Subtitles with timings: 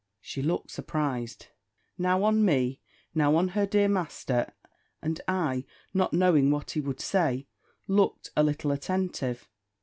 [0.19, 1.49] She looked surprised
[1.95, 2.81] now on me,
[3.13, 4.51] now on her dear master;
[4.99, 7.45] and I, not knowing what he would say,
[7.87, 9.47] looked a little attentive.